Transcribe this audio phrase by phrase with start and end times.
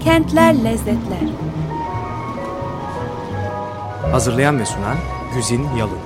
[0.00, 1.28] Kentler Lezzetler.
[4.12, 4.96] Hazırlayan ve sunan
[5.34, 5.98] Güzin Yalın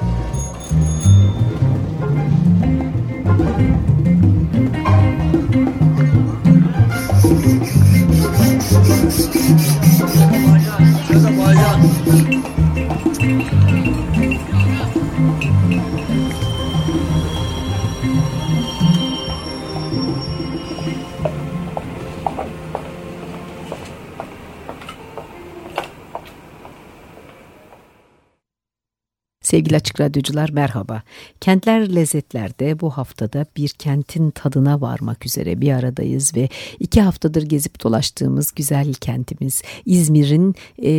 [29.50, 31.02] Sevgili Açık Radyocular merhaba.
[31.40, 36.48] Kentler Lezzetler'de bu haftada bir kentin tadına varmak üzere bir aradayız ve
[36.80, 40.92] iki haftadır gezip dolaştığımız güzel kentimiz İzmir'in e,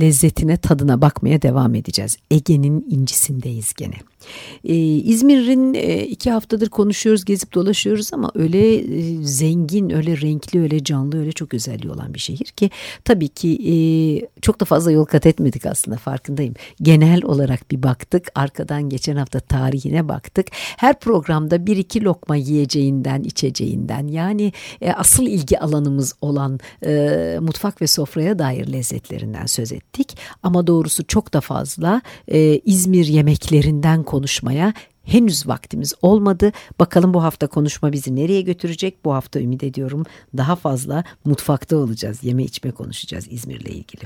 [0.00, 2.16] lezzetine tadına bakmaya devam edeceğiz.
[2.30, 3.94] Ege'nin incisindeyiz gene.
[4.64, 10.84] Ee, İzmir'in e, iki haftadır konuşuyoruz, gezip dolaşıyoruz ama öyle e, zengin, öyle renkli, öyle
[10.84, 12.70] canlı, öyle çok özelliği olan bir şehir ki
[13.04, 13.74] tabii ki e,
[14.40, 16.54] çok da fazla yol kat etmedik aslında farkındayım.
[16.82, 20.46] Genel olarak bir baktık, arkadan geçen hafta tarihine baktık.
[20.76, 27.82] Her programda bir iki lokma yiyeceğinden, içeceğinden yani e, asıl ilgi alanımız olan e, mutfak
[27.82, 30.18] ve sofraya dair lezzetlerinden söz ettik.
[30.42, 34.72] Ama doğrusu çok da fazla e, İzmir yemeklerinden konuşmaya
[35.08, 36.52] henüz vaktimiz olmadı.
[36.80, 39.04] Bakalım bu hafta konuşma bizi nereye götürecek?
[39.04, 40.04] Bu hafta ümit ediyorum
[40.36, 42.24] daha fazla mutfakta olacağız.
[42.24, 44.02] Yeme içme konuşacağız İzmir'le ilgili.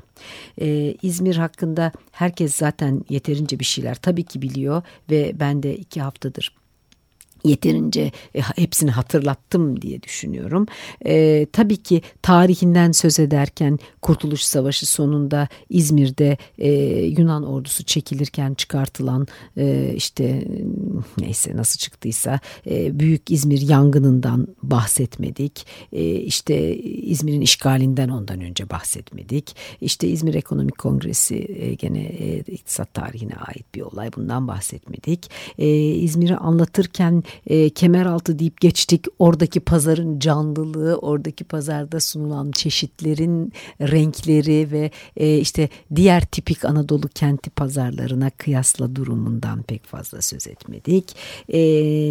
[0.61, 6.01] Ee, İzmir hakkında herkes zaten yeterince bir şeyler tabii ki biliyor ve ben de iki
[6.01, 6.62] haftadır
[7.45, 10.67] yeterince e, hepsini hatırlattım diye düşünüyorum.
[11.07, 19.27] E, tabii ki tarihinden söz ederken Kurtuluş Savaşı sonunda İzmir'de e, Yunan ordusu çekilirken çıkartılan
[19.57, 20.45] e, işte
[21.19, 22.41] neyse nasıl çıktıysa
[22.71, 25.67] e, Büyük İzmir yangınından bahsetmedik.
[25.93, 29.57] E, işte İzmir'in işgalinden ondan önce bahsetmedik.
[29.81, 35.31] İşte İzmir Ekonomik Kongresi e, gene e, iktisat tarihine ait bir olay bundan bahsetmedik.
[35.59, 39.07] E, İzmir'i anlatırken e, kemeraltı deyip geçtik.
[39.19, 47.51] Oradaki pazarın canlılığı, oradaki pazarda sunulan çeşitlerin renkleri ve e, işte diğer tipik Anadolu kenti
[47.51, 51.17] pazarlarına kıyasla durumundan pek fazla söz etmedik.
[51.49, 51.61] E,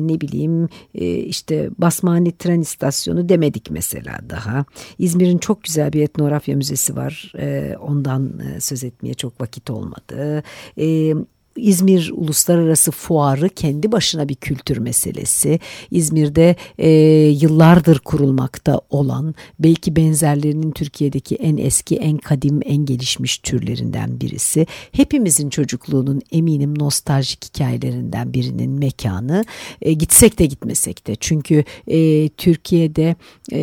[0.07, 4.65] ne bileyim e, işte Basmani tren istasyonu demedik mesela daha.
[4.99, 7.33] İzmir'in çok güzel bir etnografya müzesi var.
[7.37, 10.43] E, ondan e, söz etmeye çok vakit olmadı.
[10.77, 11.13] E,
[11.56, 15.59] İzmir Uluslararası Fuarı kendi başına bir kültür meselesi.
[15.91, 16.89] İzmir'de e,
[17.29, 24.67] yıllardır kurulmakta olan belki benzerlerinin Türkiye'deki en eski, en kadim, en gelişmiş türlerinden birisi.
[24.91, 29.45] Hepimizin çocukluğunun eminim nostaljik hikayelerinden birinin mekanı.
[29.81, 33.16] E, gitsek de gitmesek de çünkü e, Türkiye'de
[33.51, 33.61] e,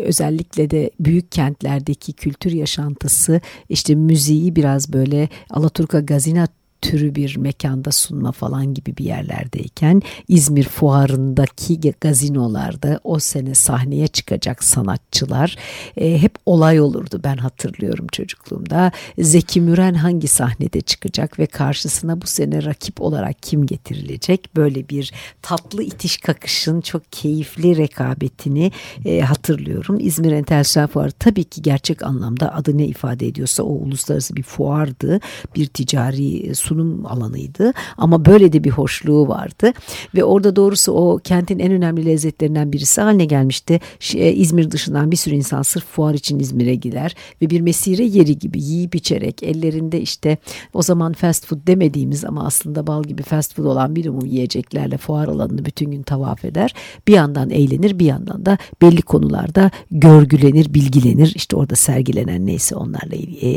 [0.00, 6.48] özellikle de büyük kentlerdeki kültür yaşantısı işte müziği biraz böyle Alaturka Gazina
[6.80, 14.64] türü bir mekanda sunma falan gibi bir yerlerdeyken İzmir fuarındaki gazinolarda o sene sahneye çıkacak
[14.64, 15.56] sanatçılar
[15.96, 18.92] e, hep olay olurdu ben hatırlıyorum çocukluğumda.
[19.18, 24.56] Zeki Müren hangi sahnede çıkacak ve karşısına bu sene rakip olarak kim getirilecek?
[24.56, 25.12] Böyle bir
[25.42, 28.72] tatlı itiş kakışın çok keyifli rekabetini
[29.04, 29.98] e, hatırlıyorum.
[30.00, 35.20] İzmir Entelektüel Fuarı tabii ki gerçek anlamda adı ne ifade ediyorsa o uluslararası bir fuardı.
[35.56, 39.72] Bir ticari sunum alanıydı ama böyle de bir hoşluğu vardı
[40.14, 43.80] ve orada doğrusu o kentin en önemli lezzetlerinden birisi haline gelmişti.
[44.14, 48.38] E, İzmir dışından bir sürü insan sırf fuar için İzmir'e gider ve bir mesire yeri
[48.38, 50.38] gibi yiyip içerek ellerinde işte
[50.74, 54.96] o zaman fast food demediğimiz ama aslında bal gibi fast food olan bir umum yiyeceklerle
[54.96, 56.74] fuar alanını bütün gün tavaf eder.
[57.08, 61.32] Bir yandan eğlenir bir yandan da belli konularda görgülenir, bilgilenir.
[61.36, 63.50] İşte orada sergilenen neyse onlarla e,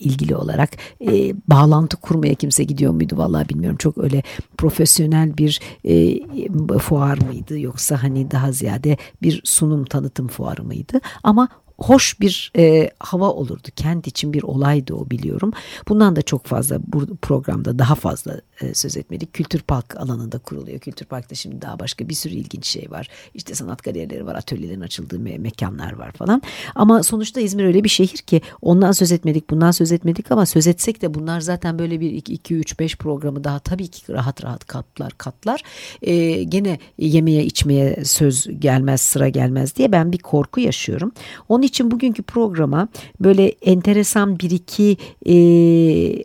[0.00, 3.76] ilgili olarak e, bağlantı kurmaya Oraya kimse gidiyor muydu vallahi bilmiyorum.
[3.76, 4.22] Çok öyle
[4.58, 11.00] profesyonel bir e, fuar mıydı yoksa hani daha ziyade bir sunum tanıtım fuarı mıydı?
[11.22, 11.48] Ama
[11.78, 13.68] hoş bir e, hava olurdu.
[13.76, 15.52] Kent için bir olaydı o biliyorum.
[15.88, 18.40] Bundan da çok fazla bu programda daha fazla
[18.74, 19.32] söz etmedik.
[19.32, 20.78] Kültür Park alanında kuruluyor.
[20.78, 23.08] Kültür Park'ta şimdi daha başka bir sürü ilginç şey var.
[23.34, 26.42] İşte sanat galerileri var, atölyelerin açıldığı me- mekanlar var falan.
[26.74, 30.66] Ama sonuçta İzmir öyle bir şehir ki ondan söz etmedik, bundan söz etmedik ama söz
[30.66, 34.66] etsek de bunlar zaten böyle bir 2 3 5 programı daha tabii ki rahat rahat
[34.66, 35.62] katlar katlar.
[36.02, 41.12] E, gene yemeye içmeye söz gelmez, sıra gelmez diye ben bir korku yaşıyorum.
[41.48, 42.88] Onun için bugünkü programa
[43.20, 44.96] böyle enteresan bir iki
[45.26, 45.34] e,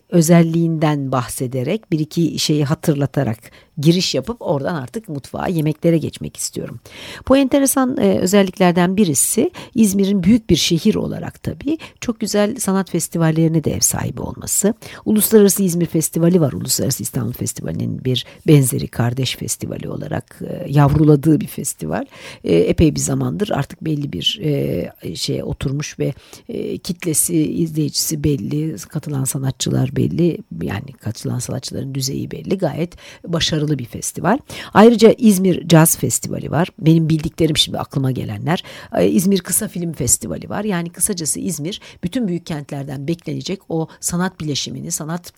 [0.09, 3.37] özelliğinden bahsederek bir iki şeyi hatırlatarak
[3.81, 6.79] giriş yapıp oradan artık mutfağa yemeklere geçmek istiyorum.
[7.27, 13.63] Bu enteresan e, özelliklerden birisi İzmir'in büyük bir şehir olarak tabii çok güzel sanat festivallerine
[13.63, 14.73] de ev sahibi olması.
[15.05, 16.53] Uluslararası İzmir Festivali var.
[16.53, 22.05] Uluslararası İstanbul Festivali'nin bir benzeri kardeş festivali olarak e, yavruladığı bir festival.
[22.43, 26.13] E, epey bir zamandır artık belli bir e, şeye oturmuş ve
[26.49, 30.37] e, kitlesi, izleyicisi belli, katılan sanatçılar belli.
[30.61, 32.57] Yani katılan sanatçıların düzeyi belli.
[32.57, 32.95] Gayet
[33.27, 34.39] başarılı bir festival.
[34.73, 36.67] Ayrıca İzmir Caz Festivali var.
[36.79, 38.63] Benim bildiklerim şimdi aklıma gelenler.
[38.95, 40.63] E, İzmir Kısa Film Festivali var.
[40.63, 45.33] Yani kısacası İzmir bütün büyük kentlerden beklenecek o sanat bileşimini, sanat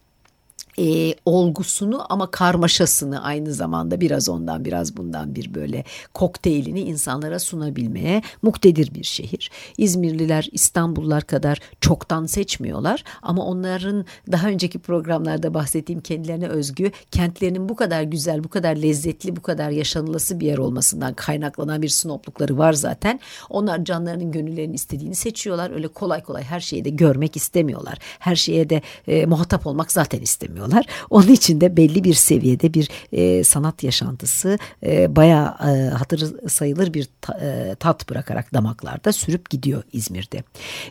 [0.80, 5.84] e, olgusunu ama karmaşasını aynı zamanda biraz ondan biraz bundan bir böyle
[6.14, 9.52] kokteylini insanlara sunabilmeye muktedir bir şehir.
[9.78, 17.76] İzmirliler İstanbullular kadar çoktan seçmiyorlar ama onların daha önceki programlarda bahsettiğim kendilerine özgü kentlerinin bu
[17.76, 22.74] kadar güzel, bu kadar lezzetli, bu kadar yaşanılası bir yer olmasından kaynaklanan bir snoplukları var
[22.74, 23.20] zaten.
[23.50, 25.72] Onlar canlarının gönüllerinin istediğini seçiyorlar.
[25.72, 27.98] Öyle kolay kolay her şeyi de görmek istemiyorlar.
[28.20, 30.86] Her şeye de e, muhatap olmak zaten istemiyorlar kullanıyorlar.
[31.10, 36.94] Onun için de belli bir seviyede bir e, sanat yaşantısı e, bayağı e, hatır sayılır
[36.94, 40.44] bir ta, e, tat bırakarak damaklarda sürüp gidiyor İzmir'de.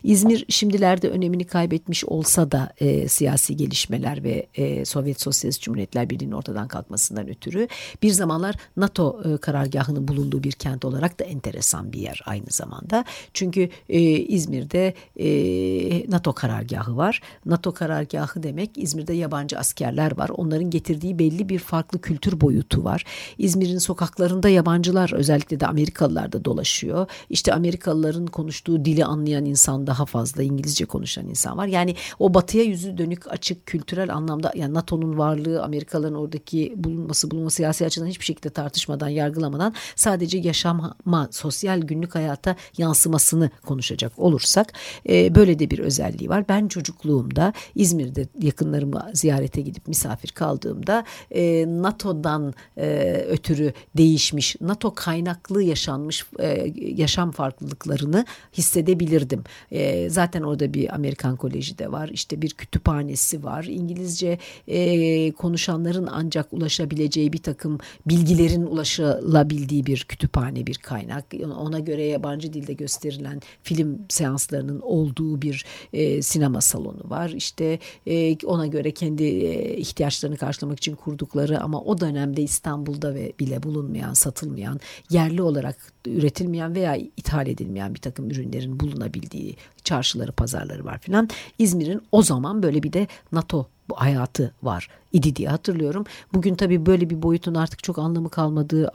[0.02, 6.32] İzmir şimdilerde önemini kaybetmiş olsa da e, siyasi gelişmeler ve e, Sovyet Sosyalist Cumhuriyetler Birliği'nin
[6.32, 7.68] ortadan kalkmasından ötürü
[8.02, 13.04] bir zamanlar NATO e, karargahının bulunduğu bir kent olarak da enteresan bir yer aynı zamanda.
[13.34, 17.20] Çünkü e, İzmir'de e, NATO karargahı var.
[17.46, 20.28] NATO karargahı demek İzmir'de yabancı askerler var.
[20.28, 23.04] Onların getirdiği belli bir farklı kültür boyutu var.
[23.38, 27.06] İzmir'in sokaklarında yabancılar özellikle de Amerikalılar da dolaşıyor.
[27.30, 31.66] İşte Amerikalıların konuştuğu dili anlayan insan daha fazla İngilizce konuşan insan var.
[31.66, 37.56] Yani o batıya yüzü dönük açık kültürel anlamda yani NATO'nun varlığı Amerikalıların oradaki bulunması bulunması
[37.56, 40.96] siyasi açıdan hiçbir şekilde tartışmadan yargılamadan sadece yaşama
[41.30, 44.72] sosyal günlük hayata yansımasını konuşacak olursak
[45.08, 46.48] e, böyle de bir özelliği var.
[46.48, 54.94] Ben çocukluğumda İzmir'de yakınlarımı ziyaret ziyarete gidip misafir kaldığımda e, NATO'dan e, ötürü değişmiş, NATO
[54.94, 59.44] kaynaklı yaşanmış e, yaşam farklılıklarını hissedebilirdim.
[59.70, 63.64] E, zaten orada bir Amerikan Koleji de var, işte bir kütüphanesi var.
[63.64, 64.38] İngilizce
[64.68, 71.24] e, konuşanların ancak ulaşabileceği bir takım bilgilerin ulaşılabildiği bir kütüphane, bir kaynak.
[71.58, 77.30] Ona göre yabancı dilde gösterilen film seanslarının olduğu bir e, sinema salonu var.
[77.30, 79.39] İşte e, ona göre kendi
[79.76, 85.76] ihtiyaçlarını karşılamak için kurdukları ama o dönemde İstanbul'da ve bile bulunmayan, satılmayan, yerli olarak
[86.06, 91.28] üretilmeyen veya ithal edilmeyen bir takım ürünlerin bulunabildiği çarşıları, pazarları var filan.
[91.58, 96.04] İzmir'in o zaman böyle bir de NATO bu hayatı var idi diye hatırlıyorum.
[96.34, 98.88] Bugün tabii böyle bir boyutun artık çok anlamı kalmadığı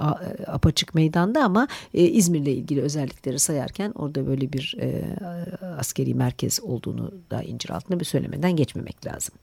[0.48, 5.04] apaçık meydanda ama e, İzmir'le ilgili özellikleri sayarken orada böyle bir e,
[5.80, 9.36] askeri merkez olduğunu da incir altında bir söylemeden geçmemek lazım.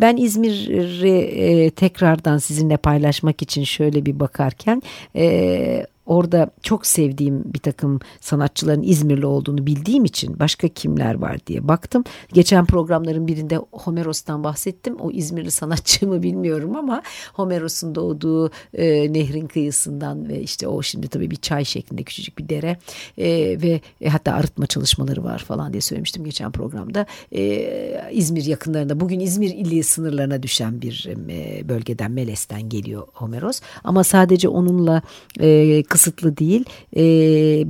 [0.00, 4.82] Ben İzmir'i e, tekrardan sizinle paylaşmak için şöyle bir bakarken
[5.16, 11.68] e, orada çok sevdiğim bir takım sanatçıların İzmirli olduğunu bildiğim için başka kimler var diye
[11.68, 12.04] baktım.
[12.32, 14.96] Geçen programların birinde Homeros'tan bahsettim.
[14.96, 17.02] O İzmirli sanatçı mı bilmiyorum ama
[17.32, 22.48] Homeros'un doğduğu e, nehrin kıyısından ve işte o şimdi tabii bir çay şeklinde küçücük bir
[22.48, 22.76] dere
[23.18, 23.26] e,
[23.62, 27.06] ve e, hatta arıtma çalışmaları var falan diye söylemiştim geçen programda.
[27.32, 33.60] E, İzmir yakınlarında bugün İzmir ili sınırlarına düşen bir e, bölgeden Meles'ten geliyor Homeros.
[33.84, 35.02] Ama sadece onunla
[35.40, 36.64] e, kısıtlı değil.
[36.96, 37.02] E,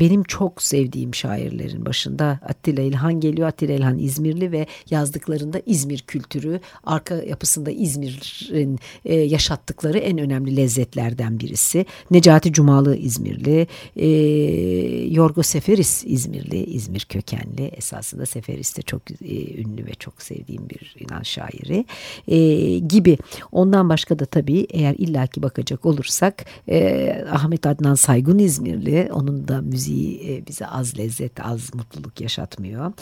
[0.00, 3.49] benim çok sevdiğim şairlerin başında Attila İlhan geliyor.
[3.49, 11.40] Attila İlhan İzmirli ve yazdıklarında İzmir kültürü, arka yapısında İzmir'in e, yaşattıkları en önemli lezzetlerden
[11.40, 11.87] birisi.
[12.11, 13.66] Necati Cumalı İzmirli,
[13.97, 14.09] e,
[15.14, 17.64] Yorgo Seferis İzmirli, İzmir kökenli.
[17.76, 21.85] Esasında Seferis de çok e, ünlü ve çok sevdiğim bir inan şairi
[22.28, 22.38] e,
[22.78, 23.19] gibi.
[23.52, 29.09] Ondan başka da tabii eğer illaki bakacak olursak e, Ahmet Adnan Say Saygun İzmirli.
[29.12, 32.92] Onun da müziği e, bize az lezzet, az mutluluk yaşatmıyor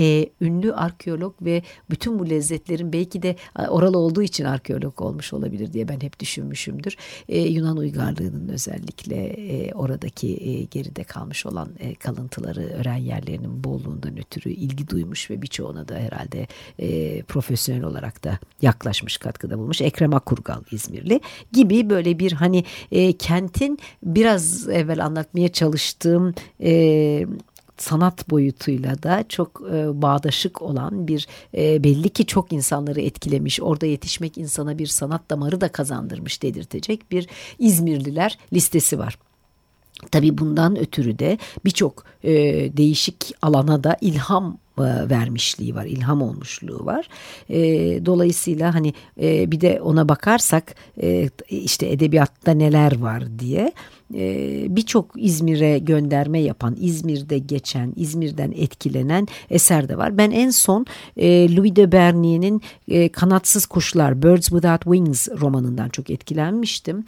[0.00, 3.36] e, ünlü arkeolog ve bütün bu lezzetlerin belki de
[3.68, 6.96] oralı olduğu için arkeolog olmuş olabilir diye ben hep düşünmüşümdür.
[7.28, 14.18] E, Yunan uygarlığının özellikle e, oradaki e, geride kalmış olan e, kalıntıları, öğren yerlerinin bolluğundan
[14.18, 16.46] ötürü ilgi duymuş ve birçoğuna da herhalde
[16.78, 19.80] e, profesyonel olarak da yaklaşmış, katkıda bulmuş.
[19.80, 21.20] Ekrem Akurgal İzmirli
[21.52, 27.26] gibi böyle bir hani e, kentin biraz evvel anlatmaya çalıştığım e,
[27.80, 33.60] sanat boyutuyla da çok e, bağdaşık olan bir e, belli ki çok insanları etkilemiş.
[33.60, 39.18] Orada yetişmek insana bir sanat damarı da kazandırmış dedirtecek bir İzmirliler listesi var.
[40.10, 42.32] Tabii bundan ötürü de birçok e,
[42.76, 47.08] değişik alana da ilham vermişliği var, ilham olmuşluğu var.
[47.48, 47.60] E,
[48.06, 53.72] dolayısıyla hani e, bir de ona bakarsak e, işte edebiyatta neler var diye
[54.14, 60.18] e, birçok İzmir'e gönderme yapan, İzmir'de geçen, İzmir'den etkilenen eser de var.
[60.18, 66.10] Ben en son e, Louis de Bernie'nin e, Kanatsız Kuşlar, Birds Without Wings romanından çok
[66.10, 67.04] etkilenmiştim.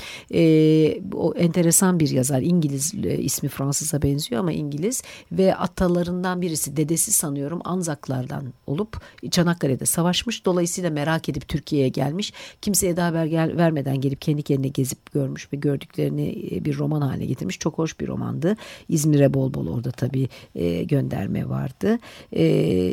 [1.15, 5.03] O enteresan bir yazar, İngiliz ismi Fransız'a benziyor ama İngiliz
[5.33, 9.01] ve atalarından birisi, dedesi sanıyorum Anzaklardan olup
[9.31, 10.45] Çanakkale'de savaşmış.
[10.45, 12.33] Dolayısıyla merak edip Türkiye'ye gelmiş.
[12.63, 17.27] Kimseye daha haber gel, vermeden gelip kendi kendine gezip görmüş ve gördüklerini bir roman haline
[17.27, 17.59] getirmiş.
[17.59, 18.57] Çok hoş bir romandı.
[18.89, 21.99] İzmir'e bol bol orada tabii e, gönderme vardı.
[22.33, 22.93] E,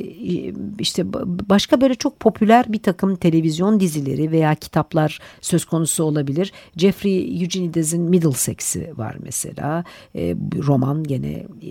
[0.80, 1.14] işte
[1.50, 6.52] başka böyle çok popüler bir takım televizyon dizileri veya kitaplar söz konusu olabilir.
[6.78, 9.84] Jeffrey Eugenides'in Middlesex'i var mesela.
[10.16, 10.36] E,
[10.68, 11.68] roman gene e,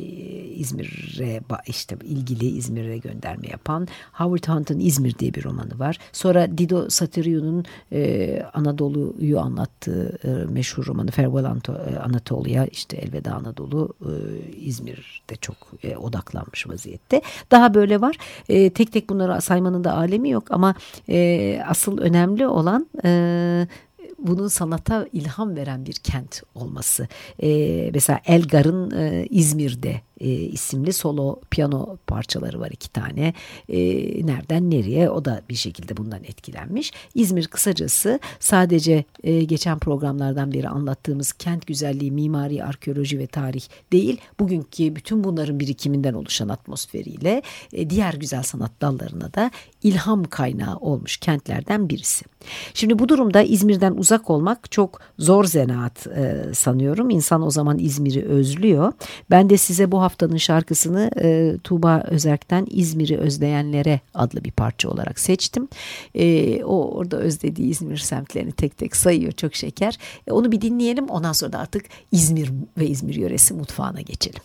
[0.55, 3.89] İzmir'e işte ilgili İzmir'e gönderme yapan.
[4.13, 5.99] Howard Hunt'ın İzmir diye bir romanı var.
[6.13, 13.95] Sonra Dido Satiriou'nun e, Anadolu'yu anlattığı e, meşhur romanı Farewell Anadolu Anatolia'ya işte Elveda Anadolu
[14.01, 14.13] e,
[14.57, 17.23] İzmir'de çok e, odaklanmış vaziyette.
[17.51, 18.17] Daha böyle var.
[18.49, 20.75] E, tek tek bunları saymanın da alemi yok ama
[21.09, 23.67] e, asıl önemli olan e,
[24.19, 27.09] bunun sanata ilham veren bir kent olması.
[27.43, 33.35] E, mesela Elgar'ın e, İzmir'de e, isimli solo piyano parçaları var iki tane.
[33.69, 33.79] E,
[34.27, 36.93] nereden nereye o da bir şekilde bundan etkilenmiş.
[37.15, 44.21] İzmir kısacası sadece e, geçen programlardan beri anlattığımız kent güzelliği, mimari, arkeoloji ve tarih değil.
[44.41, 49.51] Bugünkü bütün bunların birikiminden oluşan atmosferiyle e, diğer güzel sanat dallarına da
[49.83, 52.25] ilham kaynağı olmuş kentlerden birisi.
[52.75, 57.11] Şimdi bu durumda İzmir'den uzak olmak çok zor zanaat e, sanıyorum.
[57.11, 58.93] İnsan o zaman İzmir'i özlüyor.
[59.31, 65.19] Ben de size bu haftanın şarkısını e, Tuğba Özerk'ten İzmir'i Özleyenlere adlı bir parça olarak
[65.19, 65.69] seçtim.
[66.15, 69.99] E, o orada özlediği İzmir semtlerini tek tek sayıyor çok şeker.
[70.27, 74.43] E, onu bir dinleyelim ondan sonra da artık İzmir ve İzmir yöresi mutfağına geçelim.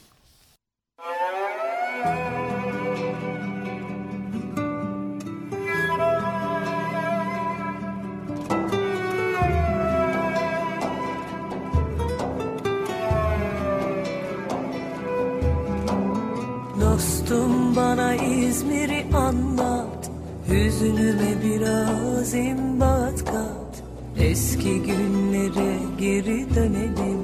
[17.33, 20.11] Dostum bana İzmir'i anlat.
[20.49, 23.83] Hüznüme biraz imbat kat.
[24.19, 27.19] Eski günlere geri dönelim.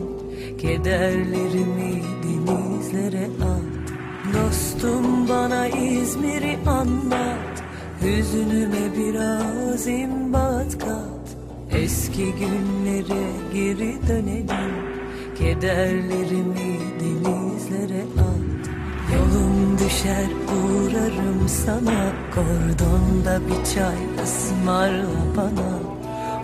[0.57, 3.89] Kederlerimi denizlere at.
[4.33, 7.63] Dostum bana İzmir'i anlat.
[8.01, 11.37] Hüznüme biraz imbat kat.
[11.71, 14.73] Eski günlere geri dönelim.
[15.39, 18.48] Kederlerimi denizlere at
[19.29, 22.11] Yolum düşer uğrarım sana.
[22.35, 25.07] Kordonda bir çay ısmarla
[25.37, 25.69] bana.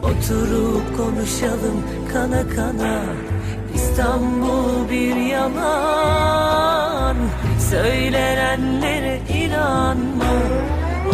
[0.04, 3.02] Oturup konuşalım kana kana.
[3.76, 7.16] İstanbul bir yalan
[7.72, 10.34] Söylenenlere inanma.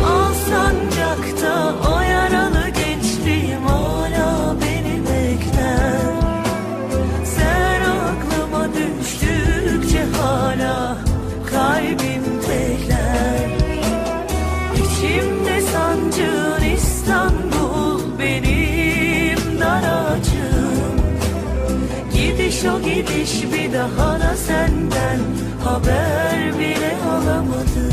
[0.05, 2.50] Alsancak'ta o yaralı
[22.95, 25.19] Gidiş bir daha da senden
[25.63, 27.90] haber bile alamadım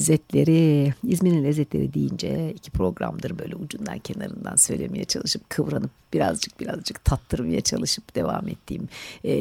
[0.00, 7.60] lezzetleri, İzmir'in lezzetleri deyince iki programdır böyle ucundan kenarından söylemeye çalışıp kıvranıp birazcık birazcık tattırmaya
[7.60, 8.88] çalışıp devam ettiğim
[9.24, 9.32] e,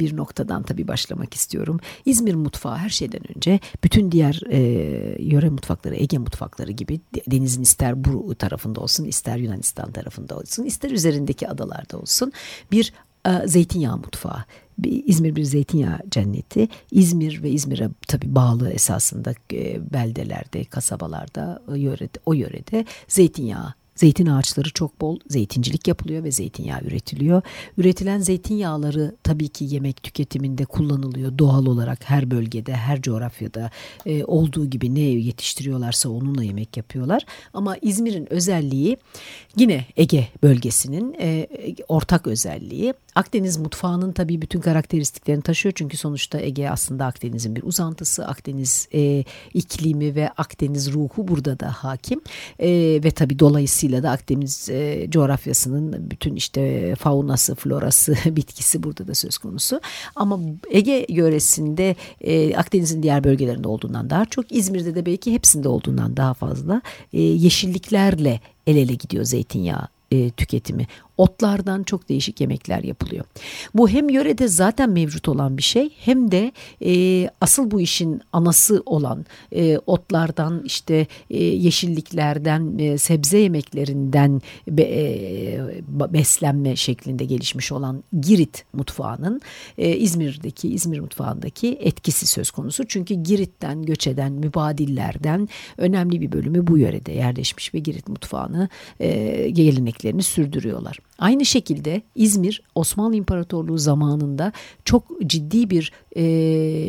[0.00, 1.80] bir noktadan tabii başlamak istiyorum.
[2.04, 4.58] İzmir mutfağı her şeyden önce bütün diğer e,
[5.22, 10.90] yöre mutfakları, Ege mutfakları gibi denizin ister bu tarafında olsun, ister Yunanistan tarafında olsun, ister
[10.90, 12.32] üzerindeki adalarda olsun
[12.72, 12.92] bir
[13.46, 14.44] zeytinyağı mutfağı.
[14.84, 16.68] İzmir bir zeytinyağı cenneti.
[16.90, 24.26] İzmir ve İzmir'e tabii bağlı esasında e, beldelerde, kasabalarda, o yörede, o yörede zeytinyağı Zeytin
[24.26, 27.42] ağaçları çok bol, zeytincilik yapılıyor ve zeytinyağı üretiliyor.
[27.78, 33.70] Üretilen zeytinyağları tabii ki yemek tüketiminde kullanılıyor doğal olarak her bölgede, her coğrafyada
[34.06, 37.26] e, olduğu gibi ne yetiştiriyorlarsa onunla yemek yapıyorlar.
[37.54, 38.96] Ama İzmir'in özelliği
[39.56, 41.48] yine Ege bölgesinin e,
[41.88, 42.94] ortak özelliği.
[43.16, 48.26] Akdeniz mutfağının tabii bütün karakteristiklerini taşıyor çünkü sonuçta Ege aslında Akdeniz'in bir uzantısı.
[48.26, 52.20] Akdeniz e, iklimi ve Akdeniz ruhu burada da hakim
[52.58, 52.68] e,
[53.04, 59.38] ve tabii dolayısıyla da Akdeniz e, coğrafyasının bütün işte faunası, florası, bitkisi burada da söz
[59.38, 59.80] konusu.
[60.16, 66.16] Ama Ege yöresinde e, Akdeniz'in diğer bölgelerinde olduğundan daha çok İzmir'de de belki hepsinde olduğundan
[66.16, 66.82] daha fazla
[67.12, 70.86] e, yeşilliklerle el ele gidiyor zeytinyağı e, tüketimi
[71.18, 73.24] otlardan çok değişik yemekler yapılıyor.
[73.74, 76.52] Bu hem yörede zaten mevcut olan bir şey hem de
[76.84, 84.82] e, asıl bu işin anası olan e, otlardan işte e, yeşilliklerden e, sebze yemeklerinden be,
[84.82, 85.60] e,
[86.12, 89.40] beslenme şeklinde gelişmiş olan Girit mutfağının
[89.78, 92.86] e, İzmir'deki İzmir mutfağındaki etkisi söz konusu.
[92.86, 98.68] Çünkü Girit'ten göç eden mübadillerden önemli bir bölümü bu yörede yerleşmiş ve Girit mutfağını
[99.00, 100.98] e, geleneklerini sürdürüyorlar.
[101.18, 104.52] Aynı şekilde İzmir Osmanlı İmparatorluğu zamanında
[104.84, 106.22] çok ciddi bir e,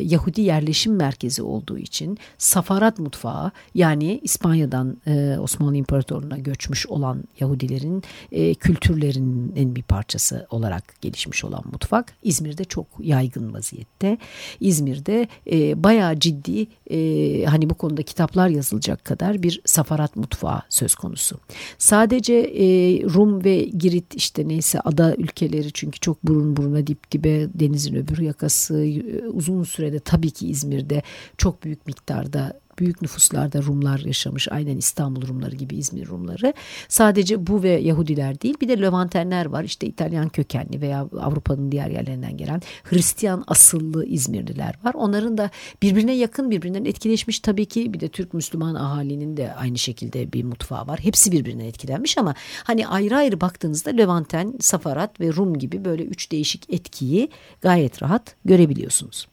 [0.04, 8.04] Yahudi yerleşim merkezi olduğu için Safarat mutfağı yani İspanya'dan e, Osmanlı İmparatorluğu'na göçmüş olan Yahudilerin
[8.32, 14.18] e, kültürlerinin bir parçası olarak gelişmiş olan mutfak İzmir'de çok yaygın vaziyette.
[14.60, 20.96] İzmir'de e, bayağı ciddi e, hani bu konuda kitaplar yazılacak kadar bir Safarat mutfağı söz
[20.96, 21.40] konusu.
[21.78, 22.66] Sadece e,
[23.04, 28.18] Rum ve Girit işte neyse ada ülkeleri çünkü çok burun buruna dip dibe denizin öbür
[28.18, 28.86] yakası
[29.34, 31.02] uzun sürede tabii ki İzmir'de
[31.38, 34.48] çok büyük miktarda büyük nüfuslarda Rumlar yaşamış.
[34.52, 36.54] Aynen İstanbul Rumları gibi İzmir Rumları.
[36.88, 39.64] Sadece bu ve Yahudiler değil bir de Levantenler var.
[39.64, 44.94] İşte İtalyan kökenli veya Avrupa'nın diğer yerlerinden gelen Hristiyan asıllı İzmirliler var.
[44.94, 45.50] Onların da
[45.82, 50.44] birbirine yakın birbirinden etkileşmiş tabii ki bir de Türk Müslüman ahalinin de aynı şekilde bir
[50.44, 51.00] mutfağı var.
[51.00, 56.32] Hepsi birbirinden etkilenmiş ama hani ayrı ayrı baktığınızda Levanten, Safarat ve Rum gibi böyle üç
[56.32, 57.30] değişik etkiyi
[57.62, 59.28] gayet rahat görebiliyorsunuz.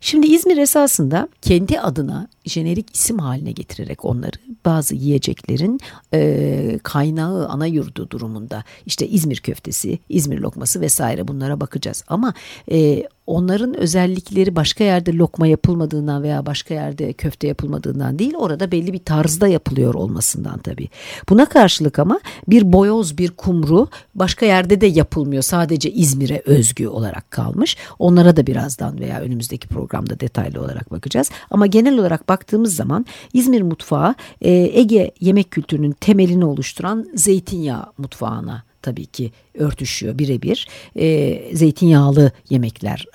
[0.00, 5.80] Şimdi İzmir esasında kendi adına jenerik isim haline getirerek onları bazı yiyeceklerin
[6.14, 12.04] e, kaynağı ana yurdu durumunda işte İzmir köftesi, İzmir lokması vesaire bunlara bakacağız.
[12.08, 12.34] Ama
[12.70, 18.92] e, onların özellikleri başka yerde lokma yapılmadığından veya başka yerde köfte yapılmadığından değil orada belli
[18.92, 20.88] bir tarzda yapılıyor olmasından tabii.
[21.28, 27.30] Buna karşılık ama bir boyoz bir kumru başka yerde de yapılmıyor sadece İzmir'e özgü olarak
[27.30, 27.76] kalmış.
[27.98, 31.30] Onlara da birazdan veya önümüzdeki programda detaylı olarak bakacağız.
[31.50, 38.69] Ama genel olarak baktığımız zaman İzmir mutfağı e, Ege yemek kültürünün temelini oluşturan zeytinyağı mutfağına
[38.82, 40.68] tabii ki örtüşüyor birebir.
[40.96, 43.06] E, zeytinyağlı yemekler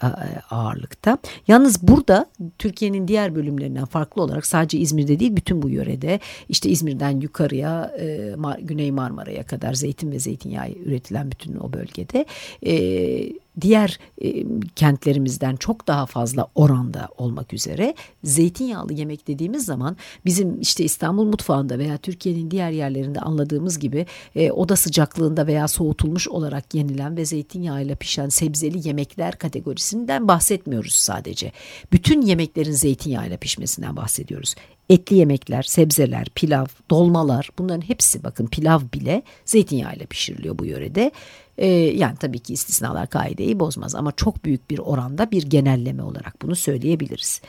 [0.50, 1.18] ağırlıkta.
[1.48, 2.26] Yalnız burada
[2.60, 8.36] Türkiye'nin diğer bölümlerinden farklı olarak sadece İzmir'de değil bütün bu yörede işte İzmir'den yukarıya e,
[8.36, 12.26] Mar Güney Marmara'ya kadar zeytin ve zeytinyağı üretilen bütün o bölgede
[12.66, 20.62] e, diğer e, kentlerimizden çok daha fazla oranda olmak üzere zeytinyağlı yemek dediğimiz zaman bizim
[20.62, 26.74] işte İstanbul mutfağında veya Türkiye'nin diğer yerlerinde anladığımız gibi e, oda sıcaklığında veya soğutulmuş olarak
[26.74, 31.52] yenilen ve zeytinyağıyla pişen sebzeli yemekler kategorisinden bahsetmiyoruz sadece.
[31.92, 34.56] Bütün yemeklerin zeytinyağıyla pişmesinden bahsediyoruz
[34.90, 41.12] etli yemekler, sebzeler, pilav, dolmalar bunların hepsi bakın pilav bile zeytinyağıyla pişiriliyor bu yörede.
[41.58, 46.42] Ee, yani tabii ki istisnalar kaideyi bozmaz ama çok büyük bir oranda bir genelleme olarak
[46.42, 47.42] bunu söyleyebiliriz.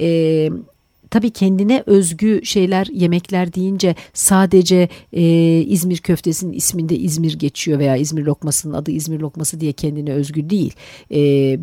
[0.00, 0.50] Ee,
[1.14, 5.22] tabii kendine özgü şeyler yemekler deyince sadece e,
[5.60, 10.74] İzmir köftesinin isminde İzmir geçiyor veya İzmir lokmasının adı İzmir lokması diye kendine özgü değil.
[11.10, 11.20] E,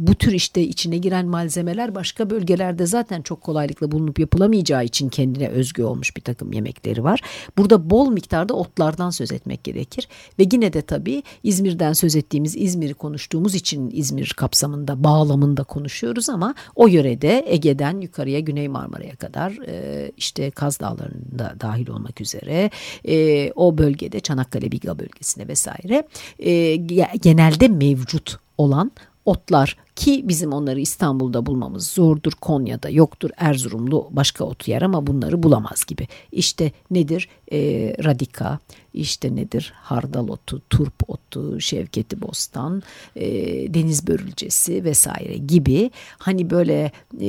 [0.07, 5.47] bu tür işte içine giren malzemeler başka bölgelerde zaten çok kolaylıkla bulunup yapılamayacağı için kendine
[5.47, 7.21] özgü olmuş bir takım yemekleri var.
[7.57, 10.07] Burada bol miktarda otlardan söz etmek gerekir
[10.39, 16.55] ve yine de tabii İzmir'den söz ettiğimiz İzmir'i konuştuğumuz için İzmir kapsamında bağlamında konuşuyoruz ama
[16.75, 22.69] o yörede Ege'den yukarıya Güney Marmara'ya kadar kadar e, işte Kaz Dağları'nda dahil olmak üzere
[23.07, 26.07] e, o bölgede Çanakkale Biga bölgesine vesaire
[26.39, 26.75] e,
[27.21, 28.91] genelde mevcut olan
[29.25, 32.31] otlar ki bizim onları İstanbul'da bulmamız zordur.
[32.41, 33.29] Konya'da yoktur.
[33.37, 36.07] Erzurumlu başka ot yer ama bunları bulamaz gibi.
[36.31, 37.29] İşte nedir?
[37.51, 37.59] E,
[38.03, 38.59] radika,
[38.93, 39.73] işte nedir?
[39.75, 42.83] Hardal otu, turp otu, şevketi bostan,
[43.15, 43.27] e,
[43.73, 45.91] deniz börülcesi vesaire gibi.
[46.17, 47.27] Hani böyle e,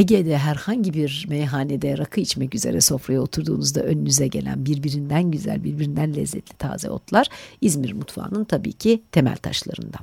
[0.00, 6.56] Ege'de herhangi bir meyhanede rakı içmek üzere sofraya oturduğunuzda önünüze gelen birbirinden güzel, birbirinden lezzetli
[6.56, 7.28] taze otlar
[7.60, 10.00] İzmir mutfağının tabii ki temel taşlarından.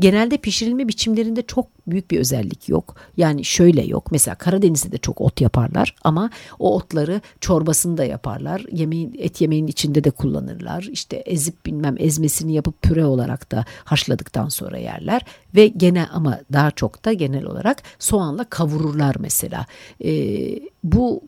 [0.00, 2.96] Genelde pişirilme biçimlerinde çok büyük bir özellik yok.
[3.16, 4.12] Yani şöyle yok.
[4.12, 8.62] Mesela Karadeniz'de de çok ot yaparlar ama o otları çorbasında yaparlar.
[8.72, 10.88] Yemeğin, et yemeğinin içinde de kullanırlar.
[10.92, 15.22] İşte ezip bilmem ezmesini yapıp püre olarak da haşladıktan sonra yerler.
[15.54, 19.66] Ve gene ama daha çok da genel olarak soğanla kavururlar mesela.
[20.04, 21.22] Ee, bu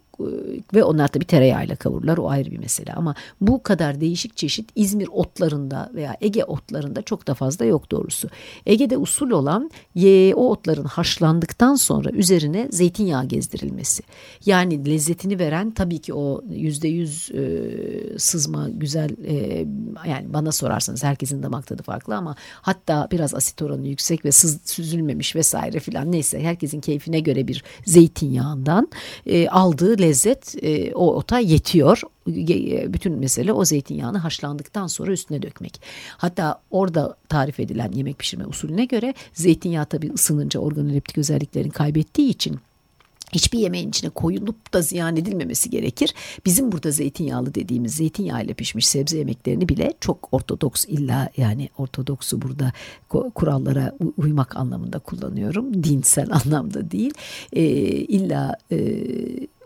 [0.74, 5.08] ve onlar tabii tereyağıyla kavururlar o ayrı bir mesele ama bu kadar değişik çeşit İzmir
[5.12, 8.28] otlarında veya Ege otlarında çok da fazla yok doğrusu.
[8.66, 9.70] Ege'de usul olan
[10.34, 14.02] o otların haşlandıktan sonra üzerine zeytinyağı gezdirilmesi.
[14.46, 19.66] Yani lezzetini veren tabii ki o yüzde yüz e, sızma güzel e,
[20.08, 24.60] yani bana sorarsanız herkesin damak tadı farklı ama hatta biraz asit oranı yüksek ve sız,
[24.64, 28.88] süzülmemiş vesaire filan neyse herkesin keyfine göre bir zeytinyağından
[29.26, 32.02] e, aldığı lezzet e, o ota yetiyor.
[32.28, 35.80] E, bütün mesele o zeytinyağını haşlandıktan sonra üstüne dökmek.
[36.16, 42.60] Hatta orada tarif edilen yemek pişirme usulüne göre zeytinyağı tabii ısınınca organoleptik özelliklerini kaybettiği için
[43.32, 46.14] hiçbir yemeğin içine koyulup da ziyan edilmemesi gerekir.
[46.46, 52.42] Bizim burada zeytinyağlı dediğimiz zeytinyağı ile pişmiş sebze yemeklerini bile çok ortodoks illa yani ortodoksu
[52.42, 52.72] burada
[53.34, 55.84] kurallara uymak anlamında kullanıyorum.
[55.84, 57.14] Dinsel anlamda değil.
[57.52, 58.78] E, illa e,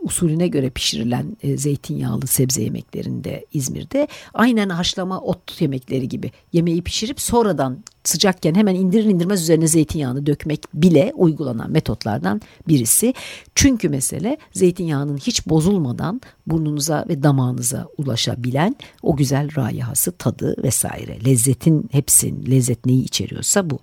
[0.03, 7.21] usulüne göre pişirilen e, zeytinyağlı sebze yemeklerinde İzmir'de aynen haşlama ot yemekleri gibi yemeği pişirip
[7.21, 13.15] sonradan sıcakken hemen indirir indirmez üzerine zeytinyağını dökmek bile uygulanan metotlardan birisi.
[13.55, 21.25] Çünkü mesele zeytinyağının hiç bozulmadan burnunuza ve damağınıza ulaşabilen o güzel rayihası, tadı vesaire.
[21.25, 23.79] Lezzetin hepsinin lezzet neyi içeriyorsa bu.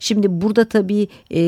[0.00, 1.40] Şimdi burada tabii e,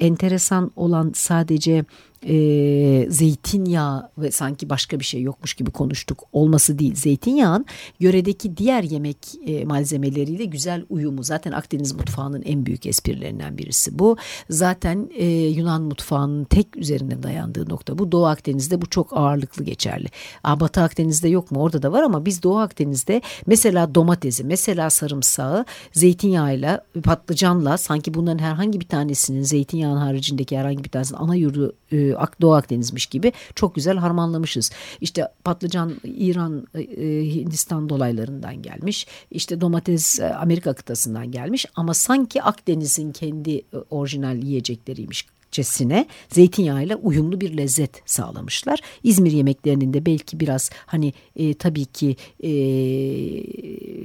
[0.00, 1.84] enteresan olan sadece
[2.28, 6.94] e, zeytinyağı ve sanki başka bir şey yokmuş gibi konuştuk olması değil.
[6.94, 7.66] Zeytinyağın
[8.00, 11.22] yöredeki diğer yemek e, malzemeleriyle güzel uyumu.
[11.22, 14.16] Zaten Akdeniz mutfağının en büyük esprilerinden birisi bu.
[14.50, 18.12] Zaten e, Yunan mutfağının tek üzerine dayandığı nokta bu.
[18.12, 20.08] Doğu Akdeniz'de bu çok ağırlıklı geçerli.
[20.44, 21.60] Aa, Batı Akdeniz'de yok mu?
[21.62, 28.38] Orada da var ama biz Doğu Akdeniz'de mesela domatesi, mesela sarımsağı zeytinyağıyla, patlıcanla sanki bunların
[28.38, 33.74] herhangi bir tanesinin zeytinyağının haricindeki herhangi bir tanesinin ana yurdu e, Doğu Akdeniz'miş gibi çok
[33.74, 34.70] güzel harmanlamışız.
[35.00, 39.06] İşte patlıcan İran, e, e, Hindistan dolaylarından gelmiş.
[39.30, 47.40] İşte domates e, Amerika kıtasından gelmiş ama sanki Akdeniz'in kendi orijinal yiyecekleriymiş cesine zeytinyağıyla uyumlu
[47.40, 48.80] bir lezzet sağlamışlar.
[49.02, 52.50] İzmir yemeklerinin de belki biraz hani e, tabii ki e,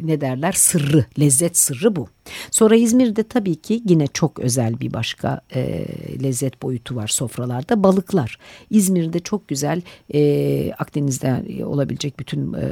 [0.07, 2.07] ne derler sırrı, lezzet sırrı bu.
[2.51, 5.85] Sonra İzmir'de tabii ki yine çok özel bir başka e,
[6.23, 8.37] lezzet boyutu var sofralarda balıklar.
[8.69, 9.81] İzmir'de çok güzel
[10.13, 12.67] e, Akdeniz'de olabilecek bütün e,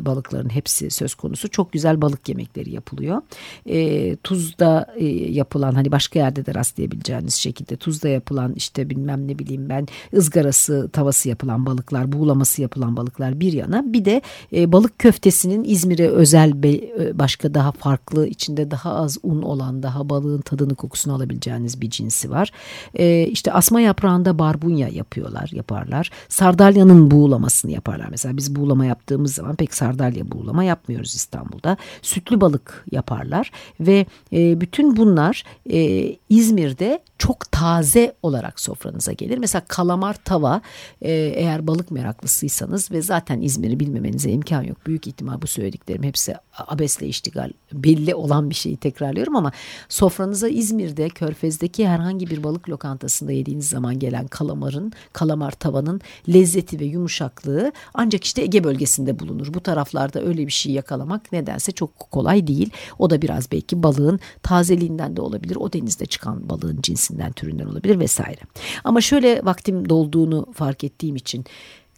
[0.00, 1.48] balıkların hepsi söz konusu.
[1.48, 3.22] Çok güzel balık yemekleri yapılıyor.
[3.66, 9.38] E, tuzda e, yapılan hani başka yerde de rastlayabileceğiniz şekilde tuzda yapılan işte bilmem ne
[9.38, 14.98] bileyim ben ızgarası tavası yapılan balıklar buğulaması yapılan balıklar bir yana bir de e, balık
[14.98, 20.40] köftesinin İzmir'e özel be, e, başka daha farklı içinde daha az un olan, daha balığın
[20.40, 22.50] tadını kokusunu alabileceğiniz bir cinsi var.
[22.94, 26.10] E, işte asma yaprağında barbunya yapıyorlar, yaparlar.
[26.28, 28.08] Sardalyanın buğulamasını yaparlar.
[28.10, 31.76] Mesela biz buğulama yaptığımız zaman pek sardalya buğulama yapmıyoruz İstanbul'da.
[32.02, 39.38] Sütlü balık yaparlar ve e, bütün bunlar e, İzmir'de çok taze olarak sofranıza gelir.
[39.38, 40.60] Mesela kalamar tava
[41.02, 44.86] e, eğer balık meraklısıysanız ve zaten İzmir'i bilmemenize imkan yok.
[44.86, 46.34] Büyük ihtimal bu söylediklerim hepsi
[46.66, 49.52] abesle iştigal belli olan bir şeyi tekrarlıyorum ama
[49.88, 56.84] sofranıza İzmir'de Körfez'deki herhangi bir balık lokantasında yediğiniz zaman gelen kalamarın, kalamar tavanın lezzeti ve
[56.84, 59.54] yumuşaklığı ancak işte Ege bölgesinde bulunur.
[59.54, 62.70] Bu taraflarda öyle bir şey yakalamak nedense çok kolay değil.
[62.98, 65.56] O da biraz belki balığın tazeliğinden de olabilir.
[65.56, 68.40] O denizde çıkan balığın cinsinden, türünden olabilir vesaire.
[68.84, 71.44] Ama şöyle vaktim dolduğunu fark ettiğim için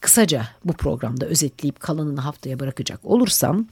[0.00, 3.66] kısaca bu programda özetleyip kalanını haftaya bırakacak olursam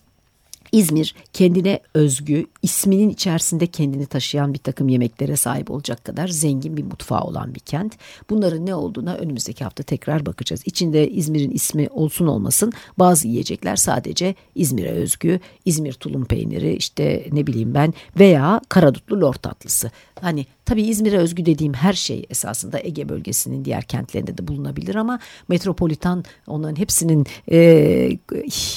[0.73, 6.85] İzmir kendine özgü, isminin içerisinde kendini taşıyan bir takım yemeklere sahip olacak kadar zengin bir
[6.85, 7.97] mutfağı olan bir kent.
[8.31, 10.63] Bunların ne olduğuna önümüzdeki hafta tekrar bakacağız.
[10.67, 15.41] İçinde İzmir'in ismi olsun olmasın bazı yiyecekler sadece İzmir'e özgü.
[15.65, 19.91] İzmir tulum peyniri işte ne bileyim ben veya karadutlu lor tatlısı.
[20.21, 25.19] Hani tabii İzmir'e özgü dediğim her şey esasında Ege bölgesinin diğer kentlerinde de bulunabilir ama
[25.49, 28.19] metropolitan onların hepsinin e,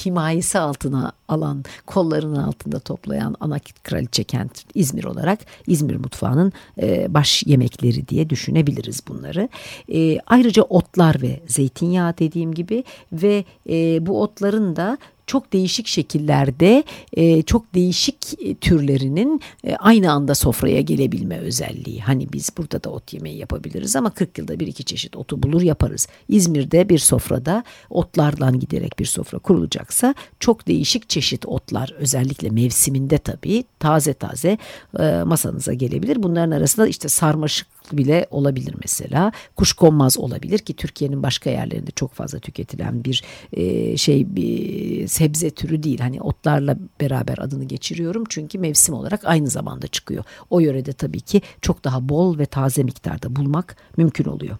[0.05, 7.43] himayesi altına alan kollarının altında toplayan ana kraliçe kent İzmir olarak İzmir mutfağının e, baş
[7.45, 9.49] yemekleri diye düşünebiliriz bunları.
[9.93, 16.83] E, ayrıca otlar ve zeytinyağı dediğim gibi ve e, bu otların da çok değişik şekillerde
[17.13, 22.01] e, çok değişik e, türlerinin e, aynı anda sofraya gelebilme özelliği.
[22.01, 25.61] Hani biz burada da ot yemeği yapabiliriz ama 40 yılda bir iki çeşit otu bulur
[25.61, 26.07] yaparız.
[26.29, 33.63] İzmir'de bir sofrada otlardan giderek bir sofra kurulacaksa çok değişik çeşit otlar özellikle mevsiminde tabii
[33.79, 34.57] taze taze
[34.99, 36.23] e, masanıza gelebilir.
[36.23, 39.31] Bunların arasında işte sarmaşık bile olabilir mesela.
[39.55, 43.23] Kuşkonmaz olabilir ki Türkiye'nin başka yerlerinde çok fazla tüketilen bir
[43.53, 45.99] e, şey bir sebze türü değil.
[45.99, 50.23] Hani otlarla beraber adını geçiriyorum çünkü mevsim olarak aynı zamanda çıkıyor.
[50.49, 54.57] O yörede tabii ki çok daha bol ve taze miktarda bulmak mümkün oluyor.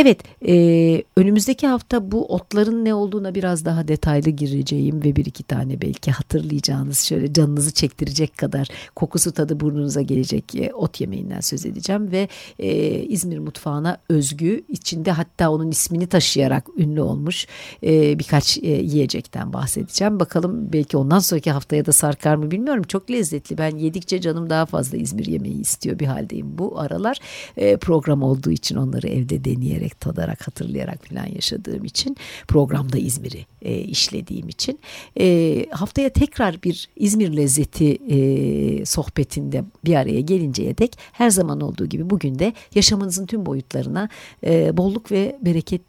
[0.00, 5.42] Evet, e, önümüzdeki hafta bu otların ne olduğuna biraz daha detaylı gireceğim ve bir iki
[5.42, 11.66] tane belki hatırlayacağınız şöyle canınızı çektirecek kadar kokusu tadı burnunuza gelecek e, ot yemeğinden söz
[11.66, 12.68] edeceğim ve e,
[13.02, 17.46] İzmir mutfağına özgü içinde hatta onun ismini taşıyarak ünlü olmuş
[17.82, 20.20] e, birkaç e, yiyecekten bahsedeceğim.
[20.20, 22.82] Bakalım belki ondan sonraki haftaya da sarkar mı bilmiyorum.
[22.88, 23.58] Çok lezzetli.
[23.58, 27.18] Ben yedikçe canım daha fazla İzmir yemeği istiyor bir haldeyim bu aralar.
[27.56, 32.16] E, program olduğu için onları evde deneyerek yiyerek, tadarak, hatırlayarak falan yaşadığım için
[32.48, 34.78] programda İzmir'i e, işlediğim için
[35.20, 41.86] e, haftaya tekrar bir İzmir lezzeti e, sohbetinde bir araya gelinceye dek her zaman olduğu
[41.86, 44.08] gibi bugün de yaşamınızın tüm boyutlarına
[44.44, 45.82] e, bolluk ve bereket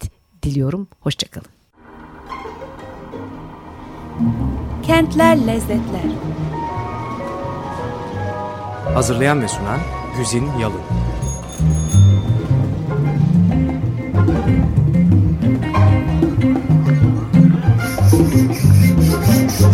[0.43, 0.87] diliyorum.
[0.99, 1.47] Hoşçakalın.
[4.83, 6.09] Kentler Lezzetler
[8.93, 9.79] Hazırlayan ve sunan
[10.17, 10.81] Güzin Yalın